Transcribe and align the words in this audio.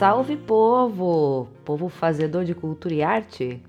Salve 0.00 0.34
povo! 0.34 1.46
Povo 1.62 1.90
fazedor 1.90 2.42
de 2.46 2.54
cultura 2.54 2.94
e 2.94 3.02
arte? 3.02 3.62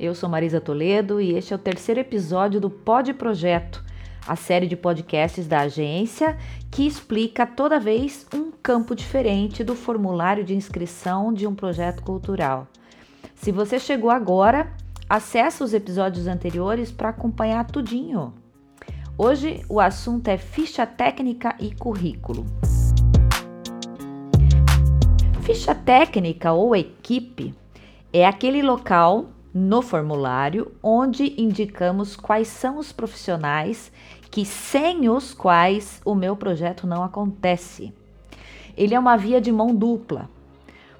Eu 0.00 0.14
sou 0.14 0.26
Marisa 0.26 0.62
Toledo 0.62 1.20
e 1.20 1.34
este 1.34 1.52
é 1.52 1.56
o 1.56 1.58
terceiro 1.58 2.00
episódio 2.00 2.58
do 2.58 2.70
Pod 2.70 3.12
Projeto, 3.12 3.84
a 4.26 4.34
série 4.34 4.66
de 4.66 4.74
podcasts 4.76 5.46
da 5.46 5.60
agência 5.60 6.38
que 6.70 6.86
explica 6.86 7.44
toda 7.46 7.78
vez 7.78 8.26
um 8.34 8.50
campo 8.50 8.96
diferente 8.96 9.62
do 9.62 9.74
formulário 9.74 10.42
de 10.42 10.54
inscrição 10.54 11.34
de 11.34 11.46
um 11.46 11.54
projeto 11.54 12.02
cultural. 12.02 12.66
Se 13.34 13.52
você 13.52 13.78
chegou 13.78 14.08
agora, 14.08 14.72
acesse 15.06 15.62
os 15.62 15.74
episódios 15.74 16.26
anteriores 16.26 16.90
para 16.90 17.10
acompanhar 17.10 17.66
tudinho. 17.66 18.32
Hoje 19.18 19.62
o 19.68 19.80
assunto 19.80 20.28
é 20.28 20.38
ficha 20.38 20.86
técnica 20.86 21.54
e 21.60 21.74
currículo. 21.74 22.46
Ficha 25.48 25.74
técnica 25.74 26.52
ou 26.52 26.76
equipe 26.76 27.54
é 28.12 28.26
aquele 28.26 28.60
local 28.60 29.30
no 29.54 29.80
formulário 29.80 30.70
onde 30.82 31.40
indicamos 31.40 32.14
quais 32.14 32.48
são 32.48 32.76
os 32.76 32.92
profissionais 32.92 33.90
que 34.30 34.44
sem 34.44 35.08
os 35.08 35.32
quais 35.32 36.02
o 36.04 36.14
meu 36.14 36.36
projeto 36.36 36.86
não 36.86 37.02
acontece. 37.02 37.94
Ele 38.76 38.94
é 38.94 38.98
uma 38.98 39.16
via 39.16 39.40
de 39.40 39.50
mão 39.50 39.74
dupla. 39.74 40.28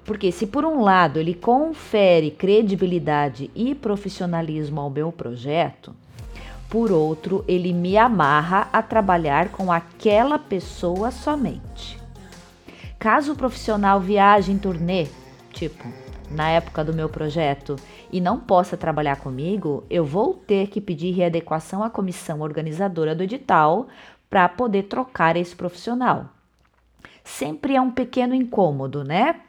Porque 0.03 0.31
se 0.31 0.47
por 0.47 0.65
um 0.65 0.81
lado 0.81 1.19
ele 1.19 1.35
confere 1.35 2.31
credibilidade 2.31 3.51
e 3.53 3.75
profissionalismo 3.75 4.81
ao 4.81 4.89
meu 4.89 5.11
projeto, 5.11 5.95
por 6.71 6.91
outro 6.91 7.45
ele 7.47 7.71
me 7.71 7.95
amarra 7.99 8.67
a 8.73 8.81
trabalhar 8.81 9.49
com 9.49 9.71
aquela 9.71 10.39
pessoa 10.39 11.11
somente. 11.11 11.98
Caso 12.99 13.31
o 13.31 13.35
profissional 13.35 13.97
viaje 14.01 14.51
em 14.51 14.57
turnê, 14.57 15.07
tipo, 15.53 15.87
na 16.29 16.49
época 16.49 16.83
do 16.83 16.93
meu 16.93 17.07
projeto, 17.07 17.77
e 18.11 18.19
não 18.19 18.37
possa 18.37 18.75
trabalhar 18.75 19.15
comigo, 19.15 19.85
eu 19.89 20.03
vou 20.03 20.33
ter 20.33 20.67
que 20.67 20.81
pedir 20.81 21.11
readequação 21.11 21.81
à 21.81 21.89
comissão 21.89 22.41
organizadora 22.41 23.15
do 23.15 23.23
edital 23.23 23.87
para 24.29 24.49
poder 24.49 24.83
trocar 24.83 25.37
esse 25.37 25.55
profissional. 25.55 26.25
Sempre 27.23 27.73
é 27.73 27.79
um 27.79 27.89
pequeno 27.89 28.35
incômodo, 28.35 29.01
né? 29.05 29.39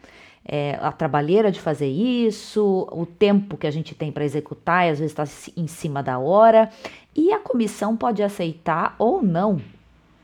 É, 0.44 0.78
a 0.80 0.92
trabalheira 0.92 1.50
de 1.50 1.60
fazer 1.60 1.88
isso, 1.88 2.88
o 2.92 3.04
tempo 3.04 3.56
que 3.56 3.66
a 3.66 3.70
gente 3.70 3.96
tem 3.96 4.12
para 4.12 4.24
executar, 4.24 4.86
e 4.86 4.90
às 4.90 5.00
vezes 5.00 5.18
está 5.18 5.24
em 5.60 5.66
cima 5.66 6.04
da 6.04 6.20
hora, 6.20 6.70
e 7.16 7.32
a 7.32 7.40
comissão 7.40 7.96
pode 7.96 8.22
aceitar 8.22 8.94
ou 8.96 9.20
não 9.20 9.60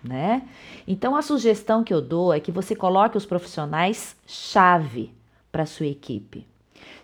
né? 0.07 0.43
Então 0.87 1.17
a 1.17 1.23
sugestão 1.23 1.83
que 1.83 1.93
eu 1.93 2.01
dou 2.01 2.33
é 2.33 2.41
que 2.41 2.53
você 2.53 2.75
coloque 2.75 3.17
os 3.17 3.27
profissionais 3.27 4.17
chave 4.27 5.13
para 5.51 5.67
sua 5.67 5.87
equipe. 5.87 6.47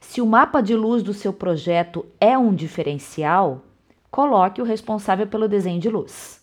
Se 0.01 0.21
o 0.21 0.27
mapa 0.27 0.61
de 0.61 0.75
luz 0.75 1.03
do 1.03 1.15
seu 1.15 1.33
projeto 1.33 2.05
é 2.21 2.37
um 2.37 2.55
diferencial, 2.55 3.63
coloque 4.11 4.61
o 4.61 4.65
responsável 4.65 5.27
pelo 5.27 5.49
desenho 5.49 5.81
de 5.81 5.89
luz. 5.89 6.43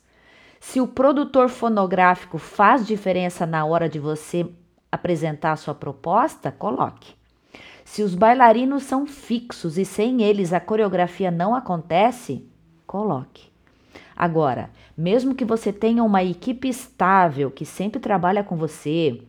Se 0.59 0.81
o 0.81 0.87
produtor 0.87 1.49
fonográfico 1.49 2.37
faz 2.37 2.85
diferença 2.85 3.45
na 3.45 3.65
hora 3.65 3.87
de 3.87 3.99
você 3.99 4.49
apresentar 4.91 5.53
a 5.53 5.55
sua 5.55 5.73
proposta, 5.73 6.51
coloque. 6.51 7.13
Se 7.85 8.03
os 8.03 8.13
bailarinos 8.13 8.83
são 8.83 9.07
fixos 9.07 9.77
e 9.77 9.85
sem 9.85 10.21
eles 10.21 10.53
a 10.53 10.59
coreografia 10.59 11.31
não 11.31 11.55
acontece, 11.55 12.47
coloque. 12.85 13.49
Agora, 14.19 14.69
mesmo 14.97 15.33
que 15.33 15.45
você 15.45 15.71
tenha 15.71 16.03
uma 16.03 16.21
equipe 16.21 16.67
estável 16.67 17.49
que 17.49 17.65
sempre 17.65 18.01
trabalha 18.01 18.43
com 18.43 18.57
você, 18.57 19.21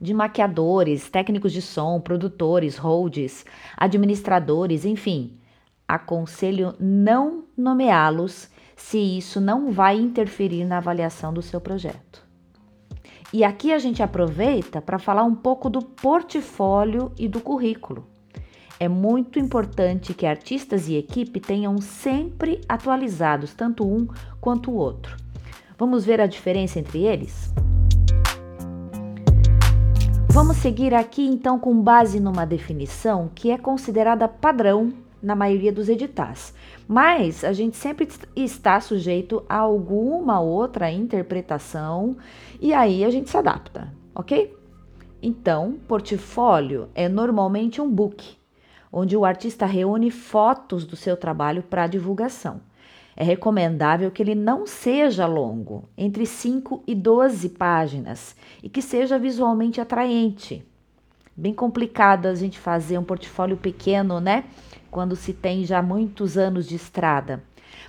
de 0.00 0.12
maquiadores, 0.12 1.08
técnicos 1.08 1.52
de 1.52 1.62
som, 1.62 2.00
produtores, 2.00 2.76
holds, 2.76 3.46
administradores, 3.76 4.84
enfim, 4.84 5.38
aconselho 5.86 6.74
não 6.80 7.44
nomeá-los 7.56 8.50
se 8.74 8.98
isso 8.98 9.40
não 9.40 9.70
vai 9.70 10.00
interferir 10.00 10.64
na 10.64 10.78
avaliação 10.78 11.32
do 11.32 11.40
seu 11.40 11.60
projeto. 11.60 12.24
E 13.32 13.44
aqui 13.44 13.72
a 13.72 13.78
gente 13.78 14.02
aproveita 14.02 14.82
para 14.82 14.98
falar 14.98 15.22
um 15.22 15.34
pouco 15.34 15.70
do 15.70 15.80
portfólio 15.80 17.12
e 17.16 17.28
do 17.28 17.40
currículo. 17.40 18.04
É 18.78 18.88
muito 18.88 19.38
importante 19.38 20.12
que 20.12 20.26
artistas 20.26 20.88
e 20.88 20.96
equipe 20.96 21.38
tenham 21.38 21.78
sempre 21.80 22.60
atualizados 22.68 23.54
tanto 23.54 23.86
um 23.86 24.08
quanto 24.40 24.72
o 24.72 24.74
outro. 24.74 25.16
Vamos 25.78 26.04
ver 26.04 26.20
a 26.20 26.26
diferença 26.26 26.80
entre 26.80 27.04
eles? 27.04 27.52
Vamos 30.28 30.56
seguir 30.56 30.92
aqui 30.92 31.24
então 31.24 31.60
com 31.60 31.80
base 31.80 32.18
numa 32.18 32.44
definição 32.44 33.30
que 33.32 33.52
é 33.52 33.56
considerada 33.56 34.26
padrão 34.26 34.92
na 35.22 35.36
maioria 35.36 35.72
dos 35.72 35.88
editais, 35.88 36.52
mas 36.88 37.44
a 37.44 37.52
gente 37.52 37.76
sempre 37.76 38.08
está 38.34 38.80
sujeito 38.80 39.44
a 39.48 39.58
alguma 39.58 40.40
outra 40.40 40.90
interpretação 40.90 42.16
e 42.60 42.74
aí 42.74 43.04
a 43.04 43.10
gente 43.10 43.30
se 43.30 43.36
adapta, 43.36 43.94
ok? 44.12 44.54
Então, 45.22 45.78
portfólio 45.88 46.88
é 46.94 47.08
normalmente 47.08 47.80
um 47.80 47.88
book 47.88 48.36
onde 48.96 49.16
o 49.16 49.24
artista 49.24 49.66
reúne 49.66 50.08
fotos 50.08 50.86
do 50.86 50.94
seu 50.94 51.16
trabalho 51.16 51.64
para 51.64 51.88
divulgação. 51.88 52.60
É 53.16 53.24
recomendável 53.24 54.08
que 54.08 54.22
ele 54.22 54.36
não 54.36 54.68
seja 54.68 55.26
longo, 55.26 55.88
entre 55.98 56.24
5 56.24 56.84
e 56.86 56.94
12 56.94 57.48
páginas, 57.50 58.36
e 58.62 58.68
que 58.68 58.80
seja 58.80 59.18
visualmente 59.18 59.80
atraente. 59.80 60.64
Bem 61.36 61.52
complicado 61.52 62.26
a 62.26 62.36
gente 62.36 62.56
fazer 62.56 62.96
um 62.96 63.02
portfólio 63.02 63.56
pequeno, 63.56 64.20
né? 64.20 64.44
Quando 64.92 65.16
se 65.16 65.32
tem 65.32 65.64
já 65.64 65.82
muitos 65.82 66.38
anos 66.38 66.68
de 66.68 66.76
estrada. 66.76 67.42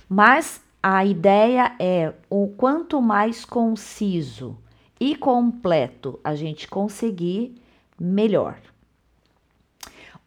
Mas 0.08 0.60
a 0.82 1.04
ideia 1.04 1.76
é 1.78 2.14
o 2.28 2.48
quanto 2.48 3.00
mais 3.00 3.44
conciso 3.44 4.58
e 4.98 5.14
completo 5.14 6.18
a 6.24 6.34
gente 6.34 6.66
conseguir, 6.66 7.54
melhor. 7.96 8.56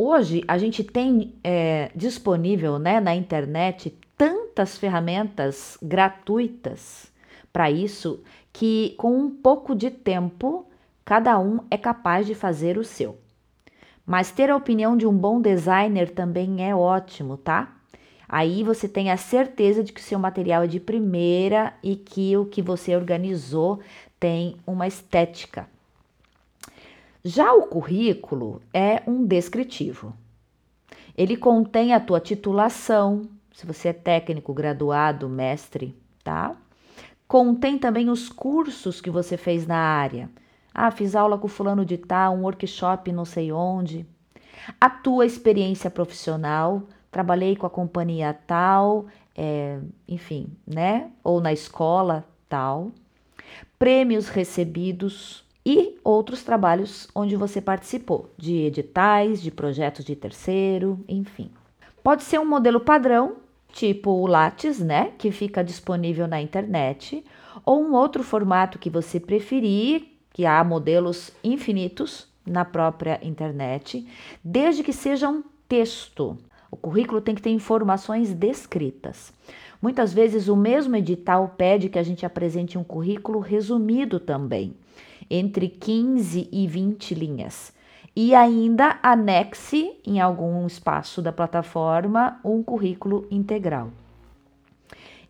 Hoje 0.01 0.45
a 0.47 0.57
gente 0.57 0.81
tem 0.81 1.33
é, 1.43 1.91
disponível 1.93 2.79
né, 2.79 3.01
na 3.01 3.13
internet 3.13 3.93
tantas 4.17 4.77
ferramentas 4.77 5.77
gratuitas 5.81 7.11
para 7.51 7.69
isso 7.69 8.23
que 8.53 8.95
com 8.97 9.11
um 9.11 9.29
pouco 9.29 9.75
de 9.75 9.91
tempo 9.91 10.65
cada 11.03 11.37
um 11.37 11.59
é 11.69 11.77
capaz 11.77 12.25
de 12.25 12.33
fazer 12.33 12.77
o 12.77 12.83
seu. 12.85 13.17
Mas 14.05 14.31
ter 14.31 14.49
a 14.49 14.55
opinião 14.55 14.95
de 14.95 15.05
um 15.05 15.13
bom 15.13 15.41
designer 15.41 16.11
também 16.11 16.65
é 16.65 16.73
ótimo, 16.73 17.35
tá? 17.35 17.75
Aí 18.25 18.63
você 18.63 18.87
tem 18.87 19.11
a 19.11 19.17
certeza 19.17 19.83
de 19.83 19.91
que 19.91 19.99
o 19.99 20.03
seu 20.03 20.17
material 20.17 20.63
é 20.63 20.67
de 20.67 20.79
primeira 20.79 21.73
e 21.83 21.97
que 21.97 22.37
o 22.37 22.45
que 22.45 22.61
você 22.61 22.95
organizou 22.95 23.81
tem 24.17 24.55
uma 24.65 24.87
estética. 24.87 25.67
Já 27.23 27.53
o 27.53 27.63
currículo 27.63 28.61
é 28.73 29.03
um 29.05 29.25
descritivo. 29.25 30.13
Ele 31.17 31.35
contém 31.35 31.93
a 31.93 31.99
tua 31.99 32.19
titulação, 32.19 33.23
se 33.53 33.65
você 33.65 33.89
é 33.89 33.93
técnico, 33.93 34.53
graduado, 34.53 35.27
mestre, 35.27 35.93
tá? 36.23 36.55
Contém 37.27 37.77
também 37.77 38.09
os 38.09 38.29
cursos 38.29 39.01
que 39.01 39.09
você 39.09 39.35
fez 39.35 39.67
na 39.67 39.77
área. 39.77 40.29
Ah, 40.73 40.89
fiz 40.91 41.13
aula 41.13 41.37
com 41.37 41.49
fulano 41.49 41.83
de 41.83 41.97
tal, 41.97 42.35
um 42.35 42.43
workshop 42.43 43.11
não 43.11 43.25
sei 43.25 43.51
onde. 43.51 44.05
A 44.79 44.89
tua 44.89 45.25
experiência 45.25 45.89
profissional, 45.89 46.83
trabalhei 47.11 47.55
com 47.55 47.65
a 47.65 47.69
companhia 47.69 48.33
tal, 48.47 49.07
é, 49.35 49.79
enfim, 50.07 50.47
né? 50.65 51.11
Ou 51.21 51.41
na 51.41 51.51
escola 51.51 52.25
tal. 52.47 52.91
Prêmios 53.77 54.29
recebidos, 54.29 55.43
e 55.69 55.99
outros 56.03 56.41
trabalhos 56.41 57.07
onde 57.13 57.35
você 57.35 57.61
participou, 57.61 58.27
de 58.35 58.55
editais, 58.55 59.39
de 59.39 59.51
projetos 59.51 60.03
de 60.03 60.15
terceiro, 60.15 60.99
enfim. 61.07 61.51
Pode 62.03 62.23
ser 62.23 62.39
um 62.39 62.45
modelo 62.45 62.79
padrão, 62.79 63.35
tipo 63.71 64.09
o 64.09 64.25
Lattes, 64.25 64.79
né, 64.79 65.13
que 65.15 65.29
fica 65.29 65.63
disponível 65.63 66.27
na 66.27 66.41
internet, 66.41 67.23
ou 67.63 67.83
um 67.83 67.93
outro 67.93 68.23
formato 68.23 68.79
que 68.79 68.89
você 68.89 69.19
preferir, 69.19 70.07
que 70.33 70.43
há 70.43 70.63
modelos 70.63 71.29
infinitos 71.43 72.27
na 72.43 72.65
própria 72.65 73.19
internet, 73.21 74.07
desde 74.43 74.83
que 74.83 74.91
seja 74.91 75.29
um 75.29 75.43
texto. 75.67 76.35
O 76.71 76.77
currículo 76.77 77.21
tem 77.21 77.35
que 77.35 77.43
ter 77.43 77.51
informações 77.51 78.33
descritas. 78.33 79.31
Muitas 79.79 80.11
vezes 80.11 80.47
o 80.47 80.55
mesmo 80.55 80.95
edital 80.95 81.53
pede 81.55 81.89
que 81.89 81.99
a 81.99 82.03
gente 82.03 82.25
apresente 82.25 82.75
um 82.75 82.83
currículo 82.83 83.39
resumido 83.39 84.19
também 84.19 84.73
entre 85.29 85.67
15 85.69 86.49
e 86.51 86.67
20 86.67 87.13
linhas. 87.15 87.71
E 88.15 88.33
ainda 88.33 88.99
anexe 89.03 89.93
em 90.05 90.19
algum 90.19 90.65
espaço 90.65 91.21
da 91.21 91.31
plataforma 91.31 92.39
um 92.43 92.63
currículo 92.63 93.27
integral. 93.29 93.91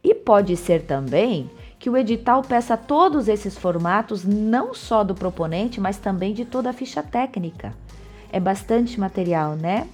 E 0.04 0.16
pode 0.16 0.56
ser 0.56 0.84
também 0.84 1.50
que 1.78 1.90
o 1.90 1.98
edital 1.98 2.42
peça 2.42 2.76
todos 2.76 3.28
esses 3.28 3.58
formatos, 3.58 4.24
não 4.24 4.74
só 4.74 5.04
do 5.04 5.16
proponente, 5.16 5.80
mas 5.80 5.98
também 5.98 6.34
de 6.34 6.46
toda 6.46 6.70
a 6.70 6.74
ficha 6.74 7.04
técnica. 7.04 7.74
é 8.32 8.40
bastante 8.40 9.00
material, 9.00 9.56
né? 9.56 9.88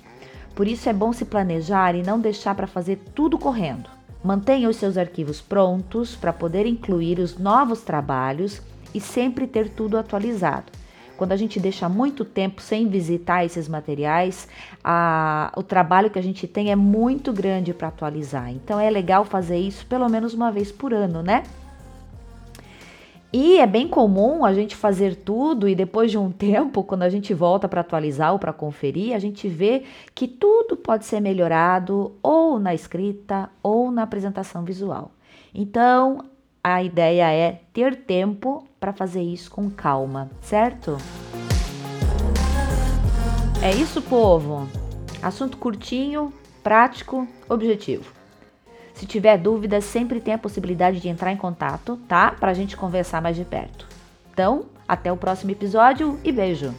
Por 0.53 0.67
isso 0.67 0.89
é 0.89 0.93
bom 0.93 1.13
se 1.13 1.23
planejar 1.23 1.95
e 1.95 2.03
não 2.03 2.19
deixar 2.19 2.53
para 2.53 2.67
fazer 2.67 2.97
tudo 3.13 3.37
correndo. 3.37 3.89
Mantenha 4.21 4.69
os 4.69 4.75
seus 4.75 4.97
arquivos 4.97 5.39
prontos 5.39 6.15
para 6.15 6.33
poder 6.33 6.65
incluir 6.65 7.19
os 7.19 7.37
novos 7.37 7.81
trabalhos 7.81 8.61
e 8.95 9.01
sempre 9.01 9.45
ter 9.45 9.69
tudo 9.69 9.97
atualizado. 9.97 10.71
Quando 11.17 11.31
a 11.31 11.37
gente 11.37 11.59
deixa 11.59 11.87
muito 11.87 12.25
tempo 12.25 12.61
sem 12.61 12.87
visitar 12.87 13.45
esses 13.45 13.67
materiais, 13.67 14.47
a, 14.83 15.51
o 15.55 15.63
trabalho 15.63 16.09
que 16.09 16.19
a 16.19 16.23
gente 16.23 16.47
tem 16.47 16.71
é 16.71 16.75
muito 16.75 17.31
grande 17.31 17.73
para 17.73 17.89
atualizar. 17.89 18.51
Então 18.51 18.79
é 18.79 18.89
legal 18.89 19.23
fazer 19.23 19.57
isso 19.57 19.85
pelo 19.85 20.09
menos 20.09 20.33
uma 20.33 20.51
vez 20.51 20.71
por 20.71 20.93
ano, 20.93 21.21
né? 21.21 21.43
E 23.31 23.59
é 23.59 23.67
bem 23.67 23.85
comum 23.85 24.45
a 24.45 24.53
gente 24.53 24.77
fazer 24.77 25.13
tudo 25.13 25.67
e 25.67 25.75
depois 25.75 26.09
de 26.09 26.17
um 26.17 26.31
tempo, 26.31 26.83
quando 26.83 27.03
a 27.03 27.09
gente 27.09 27.33
volta 27.33 27.67
para 27.67 27.81
atualizar 27.81 28.31
ou 28.31 28.39
para 28.39 28.53
conferir, 28.53 29.13
a 29.13 29.19
gente 29.19 29.47
vê 29.47 29.83
que 30.13 30.27
tudo 30.27 30.77
pode 30.77 31.05
ser 31.05 31.19
melhorado 31.19 32.13
ou 32.23 32.59
na 32.59 32.73
escrita 32.73 33.49
ou 33.61 33.91
na 33.91 34.03
apresentação 34.03 34.63
visual. 34.63 35.11
Então, 35.53 36.19
a 36.67 36.81
ideia 36.81 37.31
é 37.31 37.59
ter 37.71 37.95
tempo 37.95 38.67
para 38.79 38.91
fazer 38.91 39.21
isso 39.21 39.51
com 39.51 39.69
calma, 39.69 40.31
certo? 40.41 40.97
É 43.61 43.69
isso, 43.71 44.01
povo. 44.01 44.67
Assunto 45.21 45.57
curtinho, 45.57 46.33
prático, 46.63 47.27
objetivo. 47.47 48.11
Se 48.95 49.05
tiver 49.05 49.37
dúvidas, 49.37 49.83
sempre 49.83 50.19
tem 50.19 50.33
a 50.33 50.39
possibilidade 50.39 50.99
de 50.99 51.07
entrar 51.07 51.31
em 51.31 51.37
contato, 51.37 51.97
tá? 52.07 52.31
Para 52.31 52.49
a 52.49 52.55
gente 52.55 52.75
conversar 52.75 53.21
mais 53.21 53.35
de 53.35 53.45
perto. 53.45 53.87
Então, 54.33 54.65
até 54.87 55.11
o 55.11 55.17
próximo 55.17 55.51
episódio 55.51 56.19
e 56.23 56.31
beijo! 56.31 56.73